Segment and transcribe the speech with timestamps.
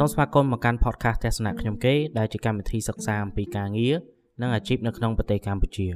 [0.00, 3.94] សូមស្វាគមន៍មកកាន់ podcast ទស្សនៈខ្ញុំគេដែលជាកម្មវិធីសិក្សាអំពីការងារ
[4.40, 5.86] និងអាជីពនៅក្នុងប្រទេសកម្ពុជា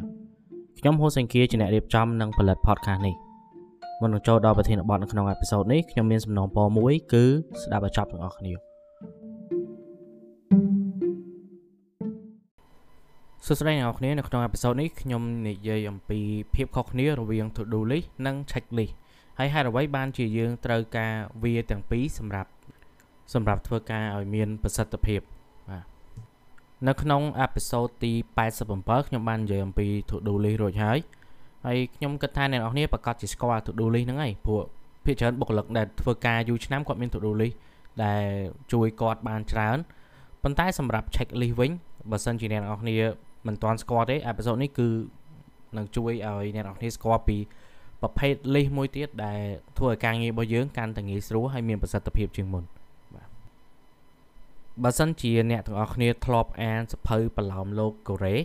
[0.78, 3.14] ខ្ញុំហូសេងគៀជាអ្នករៀបចំនិងផលិត podcast នេះ
[4.00, 7.24] មុននឹងចូលដល់ប្រធានបទនៅក្នុងអេពីសូតនេះខ្ញុំមានសំណងពរមួយគឺ
[7.62, 8.52] ស្ដាប់ឲ្យចប់ទាំងអស់គ្នា
[13.46, 16.18] សួស្តីអ្នកនរគ្នានៅក្នុងអេពីសូតនេះខ្ញុំនិយាយអំពី
[16.54, 18.94] ភាពខុសគ្នារវាង to do list និង check list
[19.38, 22.51] ហើយហេតុអ្វីបានជាយើងត្រូវការវាទាំងពីរសម្រាប់
[23.34, 25.20] សម្រាប់ធ្វើការឲ្យមានប្រសិទ្ធភាព
[25.70, 25.84] បាទ
[26.88, 28.12] នៅក្នុងអេពីសូតទី
[28.58, 30.98] 87ខ្ញុំបាននិយាយអំពី to do list រួចហើយ
[31.66, 34.62] ហើយខ្ញុំគិតថាអ្នកនរគ្នាប្រកាសជាស្គាល់ to do list ហ្នឹងហើយព្រោះ
[35.04, 37.54] ភាគច្រើនបុគ្គលិកដែលធ្វើការយូរឆ្នាំគាត់មាន to do list
[38.04, 38.24] ដែល
[38.72, 39.78] ជួយគាត់បានច្រើន
[40.42, 41.70] ប៉ុន្តែសម្រាប់ check list វិញ
[42.10, 42.96] បើសិនជាអ្នកនរគ្នា
[43.46, 44.88] មិនទាន់ស្គាល់ទេអេពីសូតនេះគឺ
[45.76, 47.36] នឹងជួយឲ្យអ្នកនរគ្នាស្គាល់ពី
[48.02, 49.40] ប្រភេទ list មួយទៀតដែល
[49.78, 52.64] ធ្វើឲ្យការងាររបស់យើងកាន់តែងាយស្រួលហើយមានប្រសិទ្ធភាពជាងមុន
[54.80, 58.36] បើសិនជាអ្នកទាំងអស់គ្នាធ្លាប់អានសភៅប្រឡោមលោកកូរ៉េ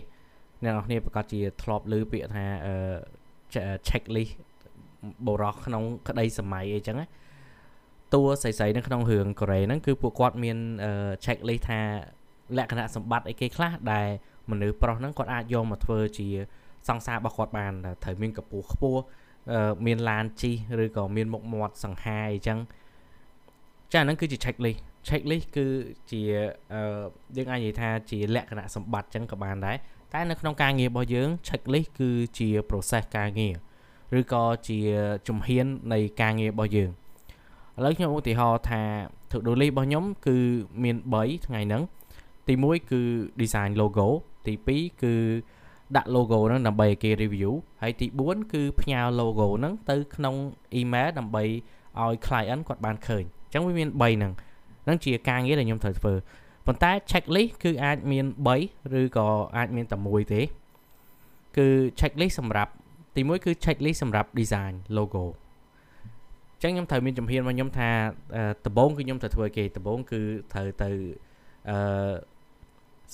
[0.62, 2.74] អ្នកទាំងអស់គ្នាប្រកាសជាធ្លាប់ឮពាក្យថាអឺ
[3.88, 4.32] checklist
[5.26, 7.06] បរោះក្នុងក្តីសម័យអីចឹងណា
[8.14, 10.58] តួស្រីៗនៅក្នុងរឿងកូរ៉េហ្នឹងគឺពួកគាត់មាន
[11.24, 11.80] checklist ថា
[12.56, 14.06] លក្ខណៈសម្បត្តិអីគេខ្លះដែល
[14.50, 16.28] មនុស្សប្រុសហ្នឹងគាត់អាចយកមកធ្វើជា
[16.88, 17.72] សង្សាររបស់គាត់បាន
[18.04, 19.02] ត្រូវមានកម្ពស់ខ្ពស់
[19.86, 20.54] មានឡានជិះ
[20.84, 22.58] ឬក៏មានមុខមាត់សង្ហាអីចឹង
[23.92, 25.66] ចាហ្នឹងគឺជា checklist checklist គឺ
[26.10, 26.22] ជា
[26.72, 26.82] អឺ
[27.36, 29.76] យើងអាចនិយាយថាជាលក្ខណៈសម្បត្តិចឹងក៏បានដែរ
[30.14, 33.54] តែនៅក្នុងការងាររបស់យើង checklist គឺជា process ការងារ
[34.18, 34.78] ឬក៏ជា
[35.28, 36.90] ជំហាននៃការងាររបស់យើង
[37.76, 38.82] ឥឡូវខ្ញុំឧទាហរណ៍ថា
[39.30, 40.36] to do list របស់ខ្ញុំគឺ
[40.82, 41.82] មាន3ថ្ងៃហ្នឹង
[42.48, 43.00] ទី1គឺ
[43.40, 44.08] design logo
[44.46, 45.14] ទី2គឺ
[45.96, 50.34] ដាក់ logo ហ្នឹងដើម្បីឲ្យគេ review ហើយទី4គឺផ្ញើ logo ហ្នឹងទៅក្នុង
[50.80, 51.44] email ដើម្បី
[52.00, 56.14] ឲ្យ client គាត់បានឃើញអញ្ចឹងវាមាន3ហ្នឹងហ្នឹងជាការងារដែលខ្ញុំត្រូវធ្វើ
[56.66, 58.24] ប៉ុន្តែ checklist គឺអាចមាន
[58.58, 60.42] 3ឬក៏អាចមានតែមួយទេ
[61.56, 61.68] គឺ
[62.00, 62.72] checklist សម្រាប់
[63.16, 65.24] ទី1គឺ checklist សម្រាប់ design logo
[66.54, 67.90] អញ្ចឹងខ្ញុំត្រូវមានជំហានរបស់ខ្ញុំថា
[68.66, 70.20] ដំបូងគឺខ្ញុំត្រូវធ្វើគេដំបូងគឺ
[70.52, 70.90] ត្រូវទៅ
[71.70, 71.78] អឺ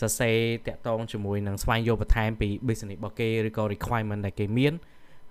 [0.01, 0.37] សរសេរ
[0.67, 4.75] តាក់ទងជាមួយនឹងស្វែងយល់បន្ថែមពី business របស់គេឬក៏ requirement ដែលគេមាន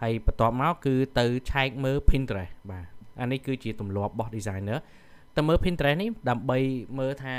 [0.01, 2.85] ហើយបន្ទាប់មកគឺទៅឆែកមើល Pinterest បាទ
[3.21, 4.79] អានេះគឺជាទម្លាប់របស់ designer
[5.35, 6.57] ទៅមើល Pinterest នេះដើម្បី
[6.99, 7.37] មើលថា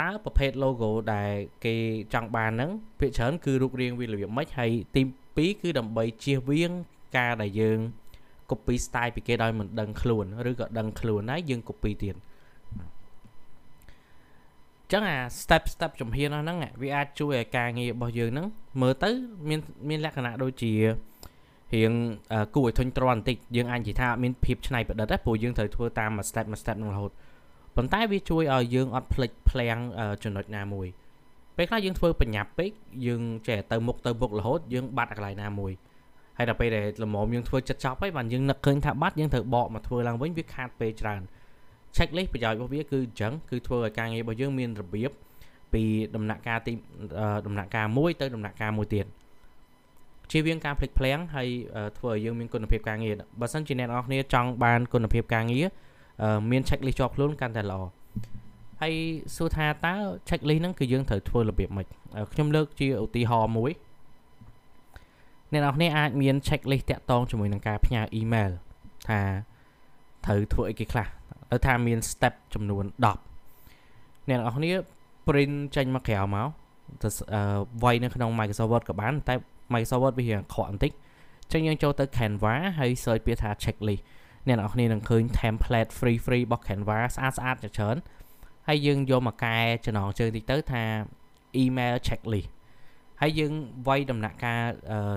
[0.00, 1.32] តើប្រភេទ logo ដែល
[1.64, 1.74] គេ
[2.14, 5.02] ចង់បានហ្នឹងភាគច្រើនគឺរូបរាងវារបៀបម៉េចហើយទី
[5.32, 6.72] 2គឺដើម្បីជៀសវាង
[7.16, 7.78] ការដែលយើង
[8.50, 12.16] copy style ពីគេដោយមិនដឹងខ្លួនឬក៏ដឹងខ្លួនហើយយើង copy ទៀត
[14.92, 18.46] ចឹងអា step step ជំហានហ្នឹងវាអាចជួយឲ្យការងាររបស់យើងហ្នឹង
[18.80, 19.10] មើលទៅ
[19.48, 20.72] មានមានលក្ខណៈដូចជា
[21.74, 21.92] រៀង
[22.56, 27.10] គួរឲ្យធុញទ្រាន់បន្តិចយើងអាចនិយាយថាអត់មានភាពច្នៃប្រឌិតទេព្រោះយើងត្រូវធ្វើតាមមួយ step មួយ step នឹងរហូត
[27.76, 29.78] ប៉ុន្តែវាជួយឲ្យយើងអត់ភ្លេចភ្លាំង
[30.22, 30.86] ចំណុចណាមួយ
[31.56, 32.70] ពេលខ្លះយើងធ្វើបញ្ញាប់ពេក
[33.06, 35.72] យើងចេះទៅមុខទៅមុខរហូតយើងបាត់កន្លែងណាមួយ
[36.38, 41.22] ហើយដល់ពេលដែលលំមយើងធ្វើចិត្តចប់ហើយបានយើងនឹកឃើញថាបាត់យើងត្រូវបកមកធ្វើឡើងវិញវាខាតពេលច្រើន
[41.96, 45.10] checklist ប្រយោជន៍របស់វាគឺអញ្ចឹងគឺធ្វើឲ្យការងាររបស់យើងមានរបៀប
[45.72, 45.82] ពី
[46.16, 46.72] ដំណាក់កាលទី
[47.46, 49.06] ដំណាក់កាលមួយទៅដំណាក់កាលមួយទៀត
[50.32, 51.48] ជៀសវាងការភ្លេចភ្លាំងហើយ
[51.98, 55.66] ធ្វើឲ្យយើងមានគុណភាពការងារបើសិនជាអ្នកនរគ្នាចង់បានគុណភាពការងារ
[56.50, 57.80] មាន checklist ជាប់ខ្លួនកាន់តែល្អ
[58.80, 58.94] ហើយ
[59.36, 59.94] សួរថាតើ
[60.28, 61.86] checklist ហ្នឹងគឺយើងត្រូវធ្វើរបៀបម៉េច
[62.32, 63.70] ខ្ញុំលើកជាឧទាហរណ៍មួយ
[65.52, 68.50] អ្នកនរគ្នាអាចមាន checklist តាក់ទងជាមួយនឹងការផ្ញើ email
[69.08, 69.20] ថា
[70.24, 71.06] ត្រូវធ្វើអីគេខ្លះ
[71.50, 74.72] ទៅថាមាន step ចំនួន10អ្នកនរគ្នា
[75.26, 76.48] print ចេញមកក្រៅមក
[77.02, 77.08] ទៅ
[77.84, 79.34] វាយនៅក្នុង Microsoft Word ក៏បានតែ
[79.74, 84.02] Microsoft Word វារៀងខកបន្តិចអញ្ចឹងយើងចូលទៅ Canva ហើយ search ពាក្យថា checklist
[84.46, 87.96] អ្នកនរគ្នានឹងឃើញ template free free របស់ Canva ស្អាតស្អាតច្រើន
[88.68, 89.56] ហើយយើងយកមកកែ
[89.86, 90.82] ចំណងជើងតិចទៅថា
[91.62, 92.48] email checklist
[93.20, 93.52] ហើយយើង
[93.88, 94.62] វាយដំណាក់កាល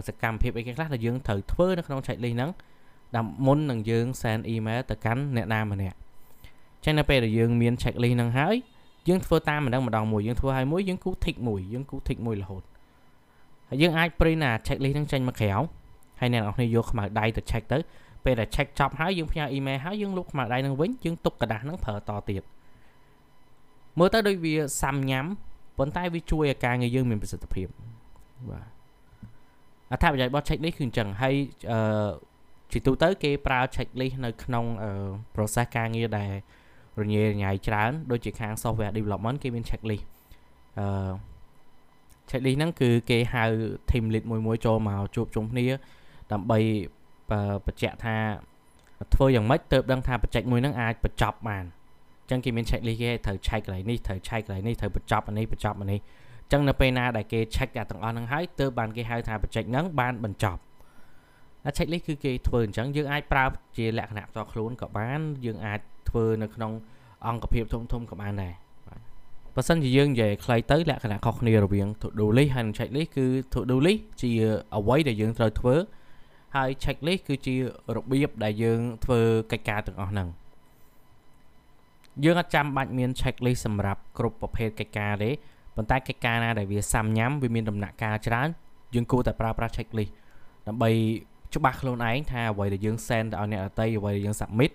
[0.08, 2.52] សកម្មភាពអីខ្លះដែលយើងត្រូវធ្វើនៅក្នុង checklist ហ្នឹង
[3.16, 5.98] ដើម្បីមុននឹងយើង send email ទៅកាន់អ្នកណាម្នាក់
[6.84, 8.56] ចឹងនៅពេលដែលយើងមាន checklist ហ្នឹងហើយ
[9.10, 12.64] យើងធ្វើតាមម្ដងម្ដងមួយយើងធ្វើឲ្យមួយយើងគូ tick មួយយើងគូ tick មួយរហូត
[13.70, 15.50] ហើយយើងអាច print អា check list ហ្នឹងចេញមកក្រៅ
[16.20, 17.78] ហើយអ្នកនរគ្នាយកខ្មៅដៃទៅ check ទៅ
[18.26, 22.44] ពេលដែល check ចប់ហើយយើងផ្ញើ email ហើយយើងលុបខ្មៅដៃហ្នឹងវិញយើងទុកក្រដាស់ហ្នឹងប្រើតទៀត
[24.00, 25.26] មើលទៅដូចវាសាំញ៉ាំ
[25.78, 27.68] ប៉ុន្តែវាជួយឲ្យការងារយើងមានប្រសិទ្ធភាព
[28.50, 28.68] បាទ
[29.92, 31.36] អត្ថប្រយោជន៍របស់ check list គឺអញ្ចឹងហើយ
[31.72, 32.10] អឺ
[32.72, 34.66] ជាទូទៅគេប្រើ check list នៅក្នុង
[35.36, 36.32] process ការងារដែល
[37.02, 40.06] រញ៉េរញ៉ៃច្រើនដូចជាខាង software development គេមាន check list
[40.80, 40.86] អឺ
[42.30, 43.44] checklist ហ្នឹងគឺគេហៅ
[43.90, 45.66] team lead មួយមួយចូលមកជួបជុំគ្នា
[46.32, 46.60] ដើម្បី
[47.66, 48.16] បញ្ជាក់ថា
[49.16, 51.66] ធ្វើយ៉ាងម៉េចទើបដឹងថាបច្ចេកមួយហ្នឹងអាចបញ្ចប់បាន
[52.30, 56.00] ចឹងគេមាន checklist គេត្រូវ check កន្លែងនេះត្រូវ check កន្លែងនេះត្រូវបញ្ចប់អានេះបញ្ចប់អានេះ
[56.52, 60.62] ចឹងនៅពេលណាដែលគេ check ទាំងអស់ហ្នឹងហើយទើបបានគេហៅថា project ហ្នឹងបានបញ្ចប់
[61.66, 63.46] អា checklist គឺគេធ្វើអញ្ចឹងយើងអាចប្រើ
[63.78, 65.80] ជាលក្ខណៈផ្ទាល់ខ្លួនក៏បានយើងអាច
[66.10, 66.72] ធ្វើនៅក្នុង
[67.28, 68.54] អង្គភាពធំធំក៏បានដែរ
[69.56, 74.32] បើសិនជាយើងនិយាយខ្លីទៅលក្ខណៈខុសគ្នារវាង to do list ហើយនិង checklist គឺ to do list ជា
[74.76, 75.76] អ្វីដែលយើងត្រូវធ្វើ
[76.56, 77.56] ហើយ checklist គឺជា
[77.96, 79.20] របៀបដែលយើងធ្វើ
[79.52, 80.28] កិច្ចការទាំងអស់ហ្នឹង
[82.24, 85.32] យើងអត់ចាំបាច់មាន checklist សម្រាប់គ្រប់ប្រភេទកិច្ចការទេ
[85.76, 88.48] ប៉ុន្តែកិច្ចការណាដែលវាសាំញ៉ាំវាមានដំណាក់កាលច្រើន
[88.96, 90.12] យើងគួរតែប្រើប្រាស់ checklist
[90.68, 90.90] ដើម្បី
[91.56, 94.72] ច្បាស់ខ្លួនឯងថាអ្វីដែលយើង send ទៅឲ្យអ្នកដទៃអ្វីដែលយើង submit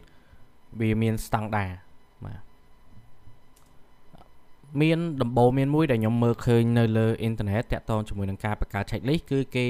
[0.80, 1.70] វាមានស្តង់ដារ
[2.24, 2.49] បាទ
[4.82, 9.66] មានដំបូងមានមួយដែលខ្ញុំមើលឃើញនៅលើអ៊ីនធឺណិតតាក់ទងជាមួយនឹងការបង្កើត checklist គឺគេ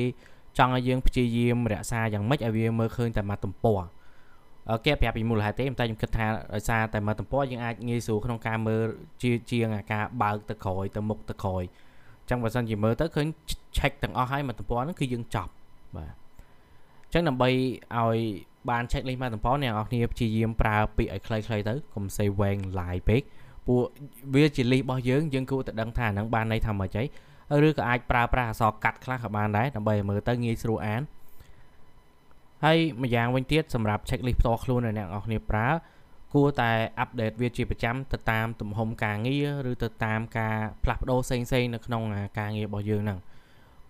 [0.58, 3.81] ចង់ឲ្យយើងព្យាយាមរក្សាយ៉ាងម៉េចឲ្យវាមើលឃើញតែមួយទំព័រ
[4.87, 8.85] គេប្រាប់ពីមូលហេតុទេតែខ្ញុំគិតថាដោយសារតែមួយទំព័រយើងអាចងាយស្រួលក្នុងការមើល
[9.23, 11.62] ជាជាងការបើកទៅក្រោយទៅមុខទៅក្រោយ
[12.23, 13.26] អញ្ចឹងបើសិនជាមើលទៅឃើញ
[13.76, 15.53] check ទាំងអស់ហើយមួយទំព័រហ្នឹងគឺយើងចប់
[15.96, 16.12] បាទ
[17.06, 17.49] អញ្ចឹងដើម្បី
[17.99, 18.19] ឲ្យ
[18.70, 23.23] បាន check list មួយទំព័រអ្នកនរគ្នាព្យាយាមប្រើពាក្យឲ្យខ្លីៗទៅកុំសេវែងឡាយពេក
[23.70, 23.84] ពួក
[24.34, 27.05] វាជា list របស់យើងយើងគួរតែដឹងថាហ្នឹងបានន័យថាម៉េចហី
[27.67, 31.02] ឬក៏អាចប្រើប្រាស់អក្សរកាត់ខ្លះក៏បានដែរដើម្បីឲ្យមើលទៅងាយស្រួលអាន
[32.64, 35.69] ហើយម្យ៉ាងវិញទៀតសម្រាប់ checklist ផ្ទាល់ខ្លួនដែលអ្នកនរគ្នាប្រើ
[36.34, 42.02] គួរតែអាប់ដេតវាជាប្រចាំទៅតាមទំហំការងារឬទៅតាមការផ្លាស់ប្ដូរផ្សេងៗនៅក្នុង
[42.38, 43.19] ការងាររបស់យើងហ្នឹង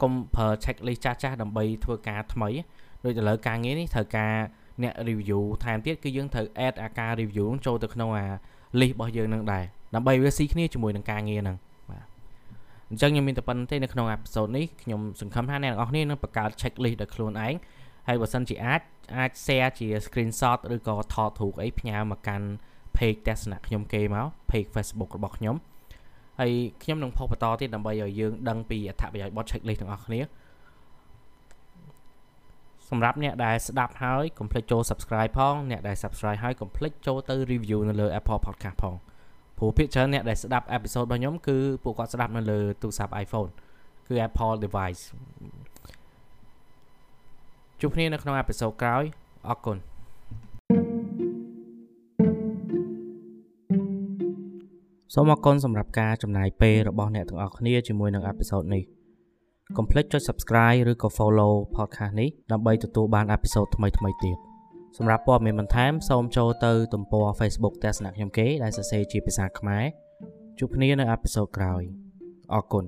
[0.03, 2.49] កុំប្រើ checklist ចាស់ចាស់ដើម្បីធ្វើការថ្មី
[3.05, 4.35] ដូចឥឡូវការងារនេះត្រូវការ
[4.83, 8.27] អ្នក review ថែមទៀតគឺយើងត្រូវ add អាការ review ចូលទៅក្នុងអា
[8.79, 9.65] list របស់យើងនឹងដែរ
[9.95, 11.57] ដើម្បីវាស៊ីគ្នាជាមួយនឹងការងារហ្នឹង
[11.91, 12.05] បាទ
[12.91, 17.55] អញ្ចឹងខ្ញុំមានតែប៉ុណ្្នឹងទេនៅក្នុង episode នេះខ្ញុំសង្ឃឹមថាអ្នកទាំងអស់គ្នានឹងបង្កើត checklist ដោយខ្លួនឯង
[18.07, 18.81] ហើយបើសិនជាអាច
[19.17, 22.47] អាច share ជា screenshot ឬក៏ថតរូបអីផ្ញើមកកាន់
[22.97, 25.57] page ទស្សនៈខ្ញុំគេមក page Facebook របស់ខ្ញុំ
[26.41, 26.53] ហើយ
[26.83, 30.21] ខ្ញុំនឹងផុសបន្តទៀតដើម្បីឲ្យយើងដឹងពីអត្ថប្រយោជន៍បទ checklist ទាំងអស់គ្នា
[32.91, 38.95] សម្រាប់អ្នកដែលស្ដាប់ហើយកុំភ្លេចចូល subscribe ផងអ្នកដែល subscribe ហើយកុំភ្លេចចូលទៅ review នៅលើ Apple Podcast ផង
[39.59, 43.51] ព្រោះភាគច្រើនអ្នកដែលស្ដាប់ episode របស់ខ្ញុំគឺពួកគាត់ស្ដាប់នៅលើទូរស័ព្ទ iPhone
[44.09, 45.03] គឺ Apple device
[47.81, 49.05] ជួបគ្នានៅក្នុងអេពីសូតក្រោយ
[49.49, 49.77] អរគុណ
[55.15, 58.83] សូមអរគុណសម្រាប់ការចំណាយពេលរបស់អ្នកទាំងអស់គ្នាជាមួយនឹងអេពីសូតនេះ
[59.77, 63.93] កុំភ្លេចចុច Subscribe ឬក៏ Follow podcast នេះដើម្បីទទួលបានអេពីសូតថ្មីៗ
[64.25, 64.37] ទៀត
[64.97, 69.85] សម្រាប់ព័ត៌មានបន្ថែមសូមចូលទៅទំព័រ Facebook ទស្សនៈខ្ញុំគេដែលសរសេរជាភាសាខ្មែរ
[70.59, 71.83] ជួបគ្នានៅអេពីសូតក្រោយ
[72.55, 72.85] អរគុណ